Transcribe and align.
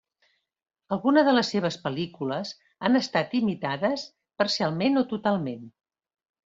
Algunes 0.95 1.27
de 1.27 1.35
les 1.35 1.51
seves 1.55 1.77
pel·lícules 1.83 2.55
han 2.89 3.03
estat 3.03 3.39
imitades 3.43 4.09
parcialment 4.43 5.03
o 5.05 5.07
totalment. 5.17 5.75